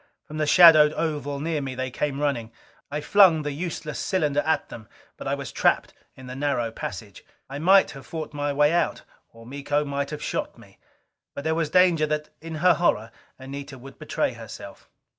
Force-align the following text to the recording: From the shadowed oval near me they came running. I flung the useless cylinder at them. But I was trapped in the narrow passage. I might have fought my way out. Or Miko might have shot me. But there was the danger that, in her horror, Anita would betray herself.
From 0.23 0.37
the 0.37 0.47
shadowed 0.47 0.93
oval 0.93 1.39
near 1.39 1.61
me 1.61 1.75
they 1.75 1.91
came 1.91 2.19
running. 2.19 2.51
I 2.89 3.01
flung 3.01 3.43
the 3.43 3.51
useless 3.51 3.99
cylinder 3.99 4.39
at 4.47 4.69
them. 4.69 4.89
But 5.15 5.27
I 5.27 5.35
was 5.35 5.51
trapped 5.51 5.93
in 6.15 6.25
the 6.25 6.35
narrow 6.35 6.71
passage. 6.71 7.23
I 7.47 7.59
might 7.59 7.91
have 7.91 8.07
fought 8.07 8.33
my 8.33 8.51
way 8.51 8.73
out. 8.73 9.03
Or 9.31 9.45
Miko 9.45 9.85
might 9.85 10.09
have 10.09 10.23
shot 10.23 10.57
me. 10.57 10.79
But 11.35 11.43
there 11.43 11.53
was 11.53 11.69
the 11.69 11.77
danger 11.77 12.07
that, 12.07 12.29
in 12.41 12.55
her 12.55 12.73
horror, 12.73 13.11
Anita 13.37 13.77
would 13.77 13.99
betray 13.99 14.33
herself. 14.33 14.89